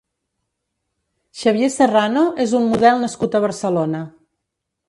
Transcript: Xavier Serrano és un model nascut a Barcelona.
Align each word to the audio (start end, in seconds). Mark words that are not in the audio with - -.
Xavier 1.41 1.69
Serrano 1.75 2.25
és 2.47 2.57
un 2.63 2.67
model 2.73 3.05
nascut 3.07 3.39
a 3.39 3.43
Barcelona. 3.49 4.05